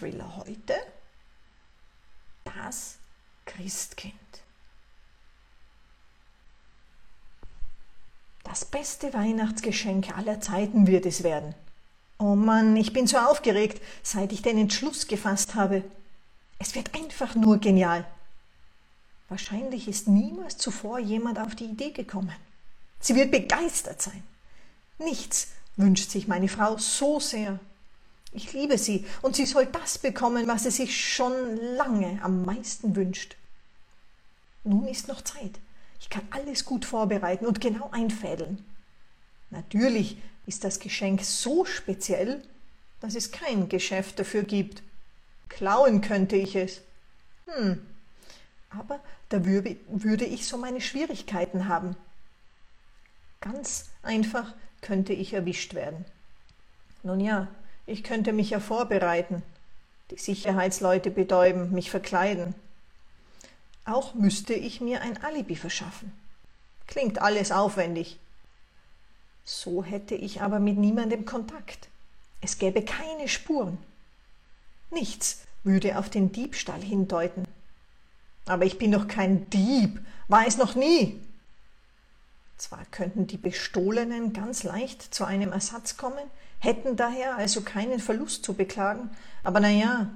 Mini-Thriller 0.00 0.36
heute 0.36 0.74
das 2.44 2.96
Christkind. 3.44 4.14
Das 8.44 8.64
beste 8.64 9.12
Weihnachtsgeschenk 9.12 10.16
aller 10.16 10.40
Zeiten 10.40 10.86
wird 10.86 11.06
es 11.06 11.22
werden. 11.22 11.54
Oh 12.18 12.34
Mann, 12.34 12.76
ich 12.76 12.92
bin 12.92 13.06
so 13.06 13.18
aufgeregt, 13.18 13.80
seit 14.02 14.32
ich 14.32 14.42
den 14.42 14.58
Entschluss 14.58 15.06
gefasst 15.06 15.54
habe. 15.54 15.84
Es 16.58 16.74
wird 16.74 16.94
einfach 16.94 17.34
nur 17.34 17.58
genial. 17.58 18.04
Wahrscheinlich 19.28 19.86
ist 19.86 20.08
niemals 20.08 20.56
zuvor 20.56 20.98
jemand 20.98 21.38
auf 21.38 21.54
die 21.54 21.66
Idee 21.66 21.92
gekommen. 21.92 22.34
Sie 22.98 23.14
wird 23.14 23.30
begeistert 23.30 24.02
sein. 24.02 24.22
Nichts 24.98 25.48
wünscht 25.76 26.10
sich 26.10 26.26
meine 26.26 26.48
Frau 26.48 26.76
so 26.76 27.20
sehr. 27.20 27.60
Ich 28.32 28.52
liebe 28.52 28.78
sie 28.78 29.06
und 29.22 29.34
sie 29.34 29.46
soll 29.46 29.66
das 29.66 29.98
bekommen, 29.98 30.46
was 30.46 30.62
sie 30.62 30.70
sich 30.70 31.14
schon 31.14 31.56
lange 31.76 32.20
am 32.22 32.44
meisten 32.44 32.94
wünscht. 32.94 33.36
Nun 34.62 34.86
ist 34.86 35.08
noch 35.08 35.22
Zeit. 35.22 35.58
Ich 36.00 36.10
kann 36.10 36.22
alles 36.30 36.64
gut 36.64 36.84
vorbereiten 36.84 37.46
und 37.46 37.60
genau 37.60 37.90
einfädeln. 37.90 38.64
Natürlich 39.50 40.16
ist 40.46 40.64
das 40.64 40.78
Geschenk 40.78 41.22
so 41.22 41.64
speziell, 41.64 42.42
dass 43.00 43.14
es 43.14 43.32
kein 43.32 43.68
Geschäft 43.68 44.18
dafür 44.18 44.42
gibt. 44.44 44.82
Klauen 45.48 46.00
könnte 46.00 46.36
ich 46.36 46.54
es. 46.54 46.80
Hm, 47.46 47.84
aber 48.70 49.00
da 49.28 49.44
würde, 49.44 50.24
ich 50.24 50.46
so 50.46 50.56
meine 50.56 50.80
Schwierigkeiten 50.80 51.68
haben. 51.68 51.96
Ganz 53.40 53.90
einfach 54.02 54.54
könnte 54.80 55.12
ich 55.12 55.32
erwischt 55.32 55.74
werden. 55.74 56.04
Nun 57.02 57.20
ja, 57.20 57.48
ich 57.86 58.04
könnte 58.04 58.32
mich 58.32 58.50
ja 58.50 58.60
vorbereiten, 58.60 59.42
die 60.10 60.18
Sicherheitsleute 60.18 61.10
betäuben, 61.10 61.72
mich 61.72 61.90
verkleiden. 61.90 62.54
Auch 63.84 64.14
müsste 64.14 64.54
ich 64.54 64.80
mir 64.80 65.02
ein 65.02 65.22
Alibi 65.22 65.56
verschaffen. 65.56 66.12
Klingt 66.86 67.20
alles 67.20 67.52
aufwendig. 67.52 68.18
So 69.44 69.82
hätte 69.82 70.14
ich 70.14 70.42
aber 70.42 70.60
mit 70.60 70.78
niemandem 70.78 71.24
Kontakt. 71.24 71.88
Es 72.40 72.58
gäbe 72.58 72.82
keine 72.82 73.28
Spuren. 73.28 73.78
Nichts 74.90 75.42
würde 75.62 75.98
auf 75.98 76.10
den 76.10 76.32
Diebstahl 76.32 76.80
hindeuten. 76.80 77.44
Aber 78.46 78.64
ich 78.64 78.78
bin 78.78 78.92
doch 78.92 79.06
kein 79.06 79.48
Dieb, 79.50 80.00
war 80.28 80.46
es 80.46 80.56
noch 80.56 80.74
nie. 80.74 81.20
Zwar 82.60 82.84
könnten 82.90 83.26
die 83.26 83.38
Bestohlenen 83.38 84.34
ganz 84.34 84.64
leicht 84.64 85.14
zu 85.14 85.24
einem 85.24 85.50
Ersatz 85.50 85.96
kommen, 85.96 86.30
hätten 86.58 86.94
daher 86.94 87.38
also 87.38 87.62
keinen 87.62 88.00
Verlust 88.00 88.44
zu 88.44 88.52
beklagen, 88.52 89.08
aber 89.42 89.60
na 89.60 89.70
ja, 89.70 90.10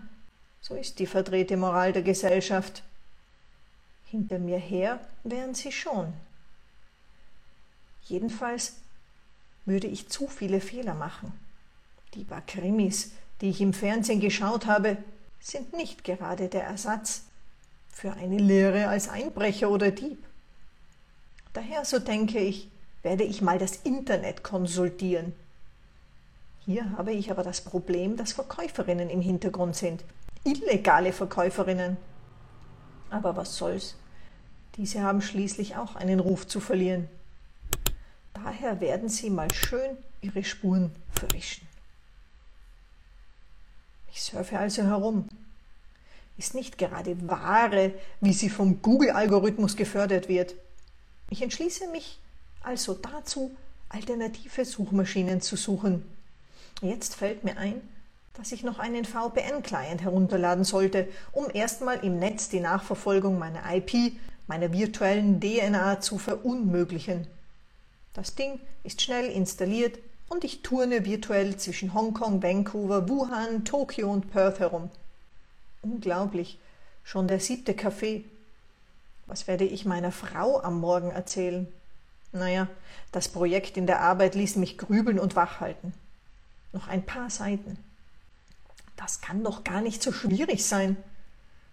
so 0.61 0.75
ist 0.75 0.99
die 0.99 1.07
verdrehte 1.07 1.57
Moral 1.57 1.95
der 1.95 2.03
Gesellschaft. 2.03 2.83
Hinter 4.05 4.39
mir 4.39 4.59
her 4.59 5.01
wären 5.23 5.55
sie 5.55 5.73
schon. 5.73 6.13
Jedenfalls 8.03 8.75
würde 9.65 9.87
ich 9.87 10.11
zu 10.11 10.29
viele 10.29 10.61
Fehler 10.61 10.93
machen. 10.93 11.33
Die 12.13 12.25
paar 12.25 12.43
Krimis, 12.43 13.13
die 13.41 13.49
ich 13.49 13.63
im 13.63 13.73
Fernsehen 13.73 14.21
geschaut 14.21 14.67
habe, 14.67 14.99
sind 15.41 15.73
nicht 15.73 16.05
gerade 16.05 16.49
der 16.49 16.65
Ersatz 16.65 17.23
für 17.89 18.13
eine 18.13 18.37
Lehre 18.37 18.89
als 18.89 19.09
Einbrecher 19.09 19.71
oder 19.71 19.91
Dieb. 19.91 20.23
Daher, 21.55 21.85
so 21.85 21.99
denke 21.99 22.41
ich, 22.41 22.69
werde 23.03 23.25
ich 23.25 23.41
mal 23.41 23.59
das 23.59 23.77
Internet 23.77 24.43
konsultieren. 24.43 25.33
Hier 26.67 26.97
habe 26.97 27.13
ich 27.13 27.31
aber 27.31 27.43
das 27.43 27.61
Problem, 27.61 28.17
dass 28.17 28.33
Verkäuferinnen 28.33 29.09
im 29.09 29.21
Hintergrund 29.21 29.77
sind. 29.77 30.05
Illegale 30.45 31.13
Verkäuferinnen. 31.13 31.97
Aber 33.11 33.37
was 33.37 33.57
soll's? 33.57 33.95
Diese 34.77 35.03
haben 35.03 35.23
schließlich 35.23 35.77
auch 35.77 35.95
einen 35.95 36.21
Ruf 36.21 36.47
zu 36.47 36.59
verlieren. 36.59 37.09
Daher 38.33 38.81
werden 38.81 39.09
sie 39.09 39.31
mal 39.31 39.53
schön 39.53 39.97
ihre 40.23 40.43
Spuren 40.43 40.91
verwischen. 41.13 41.69
Ich 44.13 44.23
surfe 44.23 44.59
also 44.59 44.83
herum. 44.83 45.29
Ist 46.37 46.55
nicht 46.55 46.79
gerade 46.79 47.29
Ware, 47.29 47.93
wie 48.21 48.33
sie 48.33 48.51
vom 48.51 48.83
Google-Algorithmus 48.83 49.77
gefördert 49.77 50.29
wird. 50.29 50.57
Ich 51.31 51.43
entschließe 51.43 51.89
mich 51.89 52.19
also 52.63 52.95
dazu, 52.95 53.55
alternative 53.89 54.65
Suchmaschinen 54.65 55.41
zu 55.41 55.57
suchen. 55.57 56.05
Jetzt 56.81 57.15
fällt 57.15 57.45
mir 57.45 57.57
ein, 57.57 57.81
dass 58.35 58.53
ich 58.53 58.65
noch 58.65 58.79
einen 58.79 59.05
VPN-Client 59.05 60.03
herunterladen 60.03 60.65
sollte, 60.65 61.09
um 61.33 61.47
erstmal 61.53 62.05
im 62.05 62.19
Netz 62.19 62.49
die 62.49 62.61
Nachverfolgung 62.61 63.39
meiner 63.39 63.63
IP, 63.75 64.15
meiner 64.47 64.73
virtuellen 64.73 65.41
DNA 65.41 66.01
zu 66.01 66.19
verunmöglichen. 66.19 67.27
Das 68.13 68.35
Ding 68.35 68.61
ist 68.83 69.03
schnell 69.03 69.31
installiert 69.31 69.99
und 70.29 70.45
ich 70.45 70.63
turne 70.63 71.05
virtuell 71.05 71.57
zwischen 71.57 71.95
Hongkong, 71.95 72.43
Vancouver, 72.43 73.09
Wuhan, 73.09 73.65
Tokio 73.65 74.11
und 74.11 74.31
Perth 74.31 74.59
herum. 74.59 74.91
Unglaublich, 75.83 76.59
schon 77.05 77.29
der 77.29 77.41
siebte 77.41 77.75
Kaffee 77.75 78.25
was 79.27 79.47
werde 79.47 79.65
ich 79.65 79.85
meiner 79.85 80.13
Frau 80.13 80.61
am 80.61 80.81
Morgen 80.81 81.11
erzählen? 81.11 81.67
Naja, 82.33 82.69
das 83.13 83.29
Projekt 83.29 83.77
in 83.77 83.87
der 83.87 84.01
Arbeit 84.01 84.35
ließ 84.35 84.57
mich 84.57 84.77
grübeln 84.77 85.19
und 85.19 85.37
wachhalten. 85.37 85.95
Noch 86.73 86.89
ein 86.89 87.07
paar 87.07 87.31
Seiten. 87.31 87.79
Das 88.97 89.21
kann 89.21 89.45
doch 89.45 89.65
gar 89.65 89.81
nicht 89.81 90.03
so 90.03 90.13
schwierig 90.13 90.65
sein. 90.65 90.97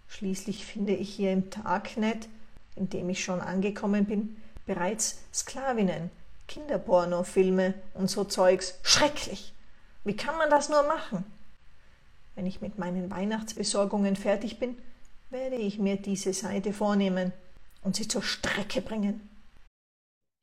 Schließlich 0.08 0.64
finde 0.64 0.94
ich 0.94 1.14
hier 1.14 1.32
im 1.32 1.50
Darknet, 1.50 2.28
in 2.76 2.88
dem 2.90 3.08
ich 3.10 3.24
schon 3.24 3.40
angekommen 3.40 4.04
bin, 4.04 4.36
bereits 4.66 5.18
Sklavinnen, 5.32 6.10
Kinderpornofilme 6.48 7.74
und 7.94 8.10
so 8.10 8.24
Zeugs. 8.24 8.78
Schrecklich! 8.82 9.52
Wie 10.04 10.16
kann 10.16 10.36
man 10.36 10.50
das 10.50 10.68
nur 10.68 10.82
machen? 10.84 11.24
Wenn 12.34 12.46
ich 12.46 12.60
mit 12.60 12.78
meinen 12.78 13.10
Weihnachtsbesorgungen 13.10 14.16
fertig 14.16 14.58
bin, 14.58 14.76
werde 15.32 15.56
ich 15.56 15.78
mir 15.78 15.96
diese 15.96 16.32
Seite 16.32 16.72
vornehmen 16.72 17.32
und 17.82 17.96
sie 17.96 18.06
zur 18.06 18.22
Strecke 18.22 18.80
bringen. 18.82 19.28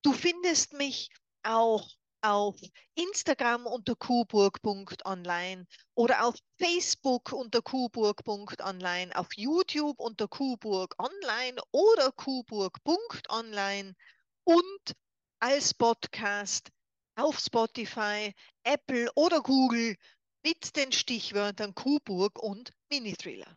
Du 0.06 0.12
findest 0.12 0.72
mich 0.72 1.08
auch 1.42 1.90
auf 2.20 2.54
Instagram 2.94 3.66
unter 3.66 3.96
kuburg.online 3.96 5.66
oder 5.96 6.24
auf 6.24 6.36
Facebook 6.58 7.32
unter 7.32 7.60
kuburg.online, 7.60 9.16
auf 9.16 9.26
YouTube 9.34 9.98
unter 9.98 10.28
kuburg 10.28 10.94
online 11.00 11.60
oder 11.72 12.12
kuburg.online 12.12 13.96
und 14.44 14.94
als 15.40 15.74
Podcast 15.74 16.68
auf 17.16 17.40
Spotify, 17.40 18.32
Apple 18.62 19.10
oder 19.16 19.40
Google 19.40 19.96
mit 20.44 20.76
den 20.76 20.92
Stichwörtern 20.92 21.74
Kuburg 21.74 22.38
und 22.38 22.70
Mini-Thriller. 22.92 23.56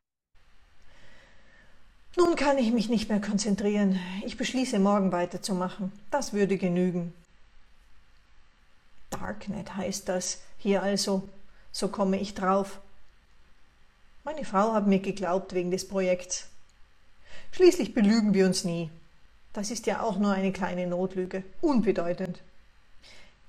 Nun 2.18 2.36
kann 2.36 2.58
ich 2.58 2.72
mich 2.72 2.90
nicht 2.90 3.10
mehr 3.10 3.22
konzentrieren. 3.22 4.00
Ich 4.26 4.38
beschließe, 4.38 4.80
morgen 4.80 5.12
weiterzumachen. 5.12 5.92
Das 6.12 6.34
würde 6.34 6.58
genügen. 6.58 7.14
Darknet 9.10 9.76
heißt 9.76 10.10
das 10.10 10.42
hier 10.58 10.84
also. 10.84 11.28
So 11.72 11.88
komme 11.88 12.20
ich 12.20 12.34
drauf. 12.34 12.80
Meine 14.24 14.44
Frau 14.44 14.74
hat 14.74 14.88
mir 14.88 15.00
geglaubt 15.00 15.54
wegen 15.54 15.72
des 15.72 15.88
Projekts. 15.88 16.48
Schließlich 17.52 17.94
belügen 17.94 18.34
wir 18.34 18.46
uns 18.46 18.64
nie. 18.64 18.90
Das 19.54 19.72
ist 19.72 19.88
ja 19.88 20.02
auch 20.02 20.18
nur 20.18 20.34
eine 20.34 20.52
kleine 20.52 20.88
Notlüge, 20.88 21.44
unbedeutend. 21.62 22.40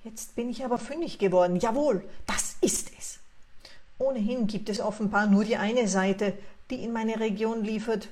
Jetzt 0.05 0.35
bin 0.35 0.49
ich 0.49 0.65
aber 0.65 0.79
fündig 0.79 1.19
geworden. 1.19 1.57
Jawohl, 1.57 2.03
das 2.27 2.57
ist 2.61 2.91
es. 2.99 3.19
Ohnehin 3.99 4.47
gibt 4.47 4.71
es 4.71 4.81
offenbar 4.81 5.27
nur 5.27 5.45
die 5.45 5.57
eine 5.57 5.89
Seite, 5.89 6.33
die 6.71 6.83
in 6.83 6.93
meine 6.93 7.21
Region 7.21 7.63
liefert. 7.63 8.09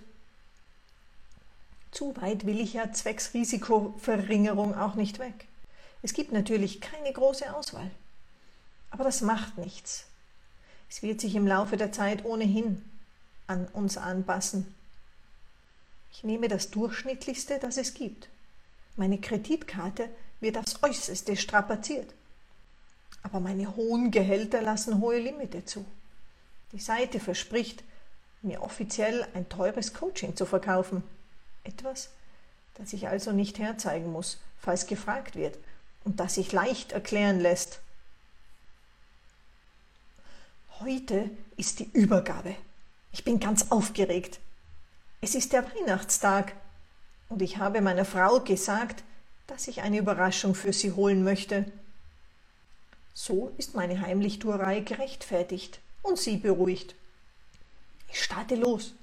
Zu 1.99 2.15
weit 2.19 2.47
will 2.47 2.61
ich 2.61 2.75
ja 2.75 2.93
zwecks 2.93 3.35
Risikoverringerung 3.35 4.77
auch 4.77 4.95
nicht 4.95 5.19
weg. 5.19 5.49
Es 6.01 6.13
gibt 6.13 6.31
natürlich 6.31 6.81
keine 6.81 7.13
große 7.13 7.53
Auswahl. 7.53 7.91
Aber 8.93 9.03
das 9.03 9.21
macht 9.21 9.59
nichts. 9.59 10.05
Es 10.89 11.03
wird 11.03 11.21
sich 11.21 11.35
im 11.35 11.45
Laufe 11.45 11.77
der 11.77 11.91
Zeit 11.91 12.25
ohnehin 12.25 12.89
an 13.49 13.67
uns 13.73 13.97
anpassen. 13.99 14.73
Ich 16.13 16.23
nehme 16.23 16.47
das 16.47 16.71
Durchschnittlichste, 16.71 17.59
das 17.59 17.77
es 17.77 17.95
gibt. 17.95 18.29
Meine 18.95 19.19
Kreditkarte 19.19 20.09
wird 20.39 20.57
aufs 20.57 20.81
Äußerste 20.85 21.35
strapaziert. 21.35 22.15
Aber 23.25 23.41
meine 23.41 23.75
hohen 23.75 24.13
Gehälter 24.13 24.63
lassen 24.63 25.01
hohe 25.01 25.19
Limite 25.19 25.65
zu. 25.65 25.85
Die 26.71 26.79
Seite 26.79 27.19
verspricht, 27.19 27.83
mir 28.41 28.63
offiziell 28.63 29.27
ein 29.35 29.49
teures 29.49 29.95
Coaching 29.95 30.37
zu 30.37 30.47
verkaufen. 30.47 31.03
Etwas, 31.69 32.09
das 32.75 32.95
ich 32.95 33.09
also 33.09 33.33
nicht 33.33 33.59
herzeigen 33.59 34.11
muss, 34.11 34.39
falls 34.59 34.87
gefragt 34.87 35.37
wird, 35.37 35.59
und 36.05 36.19
das 36.19 36.37
sich 36.37 36.51
leicht 36.53 36.93
erklären 36.93 37.41
lässt. 37.41 37.81
Heute 40.81 41.29
ist 41.59 41.81
die 41.81 41.91
Übergabe. 41.93 42.55
Ich 43.13 43.23
bin 43.23 43.39
ganz 43.39 43.71
aufgeregt. 43.71 44.41
Es 45.21 45.35
ist 45.35 45.53
der 45.53 45.65
Weihnachtstag 45.75 46.55
und 47.29 47.43
ich 47.43 47.59
habe 47.59 47.83
meiner 47.83 48.07
Frau 48.07 48.41
gesagt, 48.41 49.05
dass 49.47 49.69
ich 49.69 49.83
eine 49.83 49.99
Überraschung 49.99 50.55
für 50.55 50.73
sie 50.73 50.93
holen 50.93 51.23
möchte. 51.23 51.71
So 53.13 53.53
ist 53.59 53.75
meine 53.75 54.01
Heimlichtuerei 54.01 54.81
gerechtfertigt 54.81 55.81
und 56.03 56.19
sie 56.19 56.39
beruhigt. 56.39 56.95
Ich 58.09 58.23
starte 58.23 58.55
los, 58.55 58.95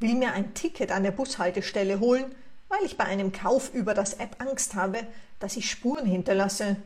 will 0.00 0.14
mir 0.14 0.32
ein 0.32 0.54
Ticket 0.54 0.92
an 0.92 1.02
der 1.02 1.10
Bushaltestelle 1.10 2.00
holen, 2.00 2.34
weil 2.68 2.84
ich 2.84 2.96
bei 2.96 3.04
einem 3.04 3.32
Kauf 3.32 3.72
über 3.74 3.94
das 3.94 4.14
App 4.14 4.36
Angst 4.38 4.74
habe, 4.74 5.06
dass 5.40 5.56
ich 5.56 5.70
Spuren 5.70 6.06
hinterlasse. 6.06 6.76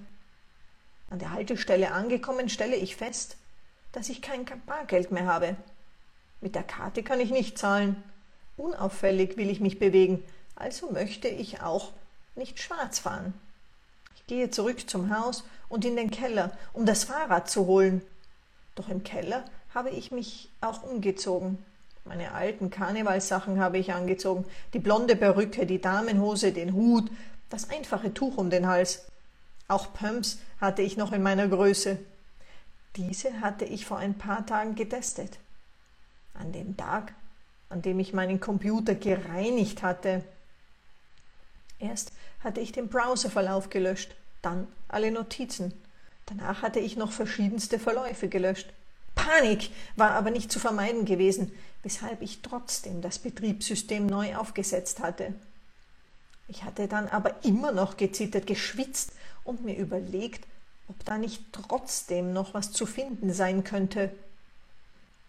An 1.10 1.18
der 1.18 1.32
Haltestelle 1.32 1.92
angekommen 1.92 2.48
stelle 2.48 2.76
ich 2.76 2.96
fest, 2.96 3.36
dass 3.92 4.08
ich 4.08 4.22
kein 4.22 4.44
Bargeld 4.66 5.10
mehr 5.10 5.26
habe. 5.26 5.56
Mit 6.40 6.54
der 6.54 6.62
Karte 6.62 7.02
kann 7.02 7.20
ich 7.20 7.30
nicht 7.30 7.58
zahlen. 7.58 8.02
Unauffällig 8.56 9.36
will 9.36 9.50
ich 9.50 9.60
mich 9.60 9.78
bewegen, 9.78 10.22
also 10.56 10.90
möchte 10.90 11.28
ich 11.28 11.62
auch 11.62 11.92
nicht 12.34 12.60
schwarz 12.60 13.00
fahren. 13.00 13.34
Ich 14.16 14.26
gehe 14.26 14.50
zurück 14.50 14.88
zum 14.88 15.14
Haus 15.16 15.44
und 15.68 15.84
in 15.84 15.96
den 15.96 16.10
Keller, 16.10 16.56
um 16.72 16.86
das 16.86 17.04
Fahrrad 17.04 17.50
zu 17.50 17.66
holen. 17.66 18.02
Doch 18.74 18.88
im 18.88 19.02
Keller 19.02 19.44
habe 19.74 19.90
ich 19.90 20.12
mich 20.12 20.48
auch 20.60 20.82
umgezogen. 20.82 21.58
Meine 22.04 22.32
alten 22.32 22.70
Karnevalsachen 22.70 23.60
habe 23.60 23.78
ich 23.78 23.92
angezogen, 23.92 24.44
die 24.74 24.80
blonde 24.80 25.14
Perücke, 25.16 25.66
die 25.66 25.80
Damenhose, 25.80 26.52
den 26.52 26.72
Hut, 26.72 27.10
das 27.48 27.70
einfache 27.70 28.12
Tuch 28.12 28.36
um 28.38 28.50
den 28.50 28.66
Hals. 28.66 29.06
Auch 29.68 29.92
Pumps 29.92 30.38
hatte 30.60 30.82
ich 30.82 30.96
noch 30.96 31.12
in 31.12 31.22
meiner 31.22 31.48
Größe. 31.48 31.98
Diese 32.96 33.40
hatte 33.40 33.64
ich 33.64 33.86
vor 33.86 33.98
ein 33.98 34.18
paar 34.18 34.44
Tagen 34.44 34.74
getestet. 34.74 35.38
An 36.34 36.52
dem 36.52 36.76
Tag, 36.76 37.14
an 37.68 37.82
dem 37.82 37.98
ich 38.00 38.12
meinen 38.12 38.40
Computer 38.40 38.94
gereinigt 38.94 39.82
hatte. 39.82 40.24
Erst 41.78 42.12
hatte 42.42 42.60
ich 42.60 42.72
den 42.72 42.88
Browserverlauf 42.88 43.70
gelöscht, 43.70 44.14
dann 44.42 44.66
alle 44.88 45.10
Notizen. 45.10 45.72
Danach 46.26 46.62
hatte 46.62 46.80
ich 46.80 46.96
noch 46.96 47.12
verschiedenste 47.12 47.78
Verläufe 47.78 48.28
gelöscht. 48.28 48.72
Panik 49.22 49.70
war 49.94 50.12
aber 50.12 50.30
nicht 50.30 50.50
zu 50.50 50.58
vermeiden 50.58 51.04
gewesen, 51.04 51.52
weshalb 51.84 52.22
ich 52.22 52.42
trotzdem 52.42 53.02
das 53.02 53.20
Betriebssystem 53.20 54.04
neu 54.04 54.34
aufgesetzt 54.34 54.98
hatte. 54.98 55.32
Ich 56.48 56.64
hatte 56.64 56.88
dann 56.88 57.08
aber 57.08 57.44
immer 57.44 57.70
noch 57.70 57.96
gezittert, 57.96 58.48
geschwitzt 58.48 59.12
und 59.44 59.64
mir 59.64 59.76
überlegt, 59.76 60.44
ob 60.88 61.04
da 61.04 61.18
nicht 61.18 61.44
trotzdem 61.52 62.32
noch 62.32 62.52
was 62.52 62.72
zu 62.72 62.84
finden 62.84 63.32
sein 63.32 63.62
könnte. 63.62 64.12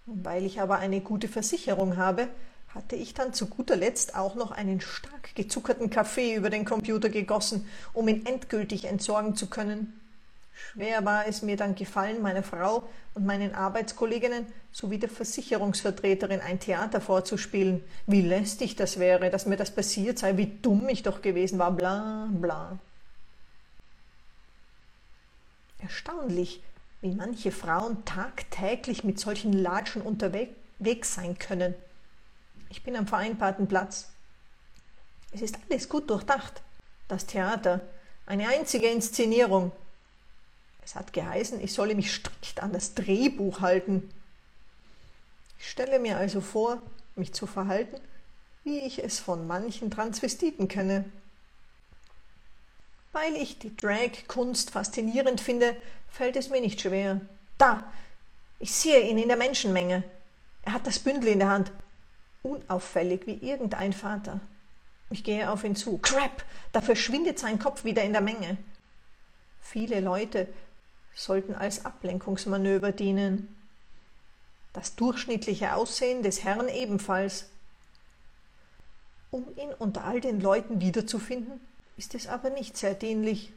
Weil 0.08 0.44
ich 0.44 0.60
aber 0.60 0.80
eine 0.80 1.00
gute 1.00 1.28
Versicherung 1.28 1.96
habe, 1.96 2.28
hatte 2.70 2.96
ich 2.96 3.14
dann 3.14 3.34
zu 3.34 3.46
guter 3.46 3.76
Letzt 3.76 4.16
auch 4.16 4.34
noch 4.34 4.50
einen 4.50 4.82
stark 4.82 5.36
gezuckerten 5.36 5.92
Kaffee 5.92 6.34
über 6.34 6.50
den 6.50 6.66
Computer 6.66 7.10
gegossen, 7.10 7.70
um 7.94 8.08
ihn 8.08 8.26
endgültig 8.26 8.86
entsorgen 8.86 9.36
zu 9.36 9.48
können. 9.48 10.00
Schwer 10.54 11.04
war 11.04 11.28
es 11.28 11.42
mir 11.42 11.58
dann 11.58 11.76
gefallen, 11.76 12.22
meiner 12.22 12.44
Frau 12.44 12.88
und 13.14 13.26
meinen 13.26 13.56
Arbeitskolleginnen 13.56 14.46
sowie 14.72 15.00
der 15.00 15.10
Versicherungsvertreterin 15.10 16.42
ein 16.42 16.60
Theater 16.60 17.02
vorzuspielen, 17.02 17.84
wie 18.08 18.22
lästig 18.22 18.76
das 18.76 19.00
wäre, 19.00 19.30
dass 19.30 19.46
mir 19.46 19.58
das 19.58 19.72
passiert 19.72 20.20
sei, 20.20 20.38
wie 20.38 20.48
dumm 20.62 20.88
ich 20.90 21.04
doch 21.04 21.22
gewesen 21.22 21.60
war, 21.60 21.72
bla 21.72 22.28
bla. 22.32 22.80
Erstaunlich, 25.80 26.64
wie 27.02 27.14
manche 27.14 27.52
Frauen 27.52 28.06
tagtäglich 28.06 29.04
mit 29.04 29.20
solchen 29.20 29.52
Latschen 29.52 30.02
unterwegs 30.02 31.14
sein 31.14 31.38
können. 31.38 31.76
Ich 32.70 32.84
bin 32.84 32.96
am 32.96 33.06
vereinbarten 33.06 33.68
Platz. 33.68 34.10
Es 35.32 35.42
ist 35.42 35.58
alles 35.70 35.90
gut 35.90 36.10
durchdacht. 36.10 36.62
Das 37.08 37.26
Theater, 37.26 37.82
eine 38.26 38.48
einzige 38.48 38.88
Inszenierung. 38.88 39.72
Es 40.84 40.96
hat 40.96 41.14
geheißen, 41.14 41.62
ich 41.62 41.74
solle 41.74 41.96
mich 41.96 42.14
strikt 42.14 42.62
an 42.62 42.74
das 42.74 42.94
Drehbuch 42.94 43.62
halten. 43.62 44.10
Ich 45.60 45.70
stelle 45.70 46.00
mir 46.00 46.18
also 46.18 46.42
vor, 46.42 46.82
mich 47.16 47.34
zu 47.34 47.48
verhalten, 47.48 48.00
wie 48.64 48.80
ich 48.80 49.04
es 49.04 49.20
von 49.20 49.48
manchen 49.48 49.92
Transvestiten 49.92 50.68
kenne. 50.68 51.06
Weil 53.12 53.36
ich 53.36 53.60
die 53.60 53.76
Drag-Kunst 53.76 54.72
faszinierend 54.72 55.40
finde, 55.40 55.76
fällt 56.10 56.36
es 56.36 56.50
mir 56.50 56.62
nicht 56.62 56.82
schwer. 56.82 57.22
Da! 57.58 57.84
Ich 58.60 58.74
sehe 58.74 59.02
ihn 59.02 59.18
in 59.18 59.28
der 59.28 59.38
Menschenmenge. 59.38 60.04
Er 60.64 60.74
hat 60.74 60.88
das 60.88 61.00
Bündel 61.00 61.30
in 61.30 61.40
der 61.40 61.50
Hand. 61.50 61.72
Unauffällig 62.42 63.28
wie 63.28 63.36
irgendein 63.36 63.94
Vater. 63.94 64.40
Ich 65.10 65.24
gehe 65.24 65.50
auf 65.50 65.64
ihn 65.64 65.76
zu. 65.76 65.98
Crap! 65.98 66.44
Da 66.72 66.82
verschwindet 66.82 67.40
sein 67.40 67.60
Kopf 67.60 67.84
wieder 67.84 68.04
in 68.04 68.14
der 68.14 68.22
Menge. 68.22 68.58
Viele 69.62 70.00
Leute 70.00 70.48
sollten 71.16 71.56
als 71.56 71.86
Ablenkungsmanöver 71.86 72.92
dienen. 72.92 73.56
Das 74.74 74.96
durchschnittliche 74.96 75.76
Aussehen 75.76 76.24
des 76.24 76.44
Herrn 76.44 76.68
ebenfalls. 76.68 77.50
Um 79.32 79.48
ihn 79.56 79.74
unter 79.80 80.04
all 80.04 80.22
den 80.22 80.42
Leuten 80.42 80.82
wiederzufinden, 80.82 81.60
ist 81.98 82.16
es 82.16 82.28
aber 82.28 82.50
nicht 82.50 82.78
sehr 82.78 82.94
dienlich. 82.94 83.54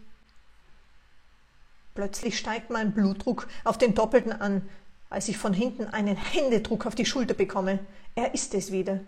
Plötzlich 1.94 2.38
steigt 2.38 2.70
mein 2.70 2.92
Blutdruck 2.92 3.48
auf 3.64 3.78
den 3.78 3.94
Doppelten 3.94 4.32
an, 4.32 4.68
als 5.08 5.28
ich 5.28 5.38
von 5.38 5.54
hinten 5.54 5.86
einen 5.86 6.16
Händedruck 6.16 6.84
auf 6.84 6.94
die 6.94 7.06
Schulter 7.06 7.34
bekomme. 7.34 7.78
Er 8.14 8.34
ist 8.34 8.54
es 8.54 8.70
wieder. 8.72 9.00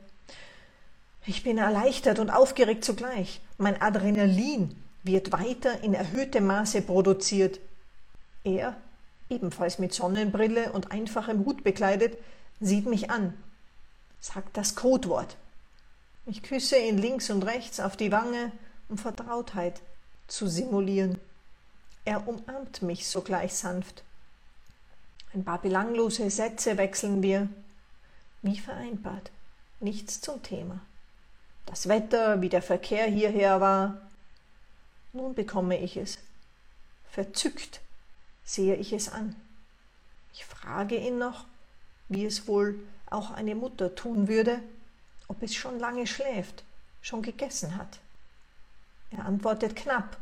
Ich 1.27 1.43
bin 1.43 1.59
erleichtert 1.59 2.19
und 2.19 2.31
aufgeregt 2.31 2.85
zugleich. 2.85 3.43
Mein 3.59 3.81
Adrenalin 3.83 4.75
wird 5.03 5.33
weiter 5.33 5.83
in 5.83 5.93
erhöhtem 5.93 6.47
Maße 6.47 6.81
produziert. 6.81 7.61
Er, 8.45 8.77
ebenfalls 9.29 9.79
mit 9.79 9.93
Sonnenbrille 9.93 10.73
und 10.73 10.93
einfachem 10.93 11.45
Hut 11.45 11.65
bekleidet, 11.65 12.19
sieht 12.61 12.87
mich 12.87 13.11
an, 13.11 13.35
sagt 14.21 14.57
das 14.57 14.75
Codewort. 14.75 15.37
Ich 16.27 16.43
küsse 16.43 16.77
ihn 16.77 16.99
links 16.99 17.31
und 17.31 17.45
rechts 17.45 17.81
auf 17.81 17.97
die 17.97 18.13
Wange 18.13 18.53
um 18.89 18.99
Vertrautheit 18.99 19.81
zu 20.27 20.47
simulieren. 20.47 21.19
Er 22.05 22.27
umarmt 22.27 22.83
mich 22.83 23.07
sogleich 23.07 23.55
sanft. 23.55 24.03
Ein 25.35 25.45
paar 25.45 25.61
belanglose 25.61 26.31
Sätze 26.31 26.79
wechseln 26.79 27.23
wir. 27.23 27.49
Wie 28.43 28.59
vereinbart, 28.59 29.31
nichts 29.81 30.21
zum 30.21 30.43
Thema. 30.43 30.81
Das 31.67 31.89
Wetter, 31.89 32.41
wie 32.41 32.49
der 32.49 32.63
Verkehr 32.63 33.07
hierher 33.07 33.61
war. 33.61 34.01
Nun 35.13 35.35
bekomme 35.35 35.79
ich 35.79 35.97
es. 35.97 36.19
Verzückt 37.11 37.81
sehe 38.49 38.77
ich 38.77 38.95
es 38.95 39.11
an. 39.11 39.37
Ich 40.33 40.47
frage 40.47 40.97
ihn 40.97 41.19
noch, 41.19 41.45
wie 42.09 42.25
es 42.25 42.49
wohl 42.49 42.81
auch 43.11 43.31
eine 43.31 43.55
Mutter 43.55 43.95
tun 43.95 44.27
würde, 44.27 44.63
ob 45.29 45.43
es 45.43 45.55
schon 45.55 45.79
lange 45.79 46.07
schläft, 46.07 46.65
schon 47.03 47.21
gegessen 47.21 47.77
hat. 47.77 47.99
Er 49.11 49.27
antwortet 49.27 49.77
knapp 49.77 50.17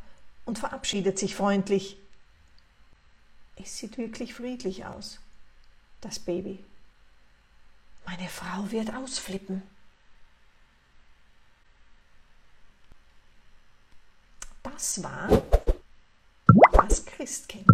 und 0.45 0.59
verabschiedet 0.59 1.21
sich 1.21 1.37
freundlich. 1.37 1.99
Es 3.55 3.79
sieht 3.79 3.97
wirklich 3.97 4.35
friedlich 4.35 4.85
aus, 4.85 5.21
das 6.01 6.19
Baby. 6.19 6.65
Meine 8.07 8.29
Frau 8.29 8.71
wird 8.73 8.93
ausflippen. 8.93 9.63
Das 14.65 15.01
war 15.03 15.29
das 16.73 17.07
Christkind, 17.07 17.67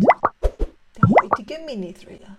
der 0.96 1.08
heutige 1.08 1.58
Mini-Thriller. 1.64 2.36